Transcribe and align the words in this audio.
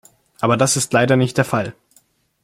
Aber 0.39 0.57
das 0.57 0.77
ist 0.77 0.93
leider 0.93 1.15
nicht 1.15 1.37
der 1.37 1.45
Fall. 1.45 1.75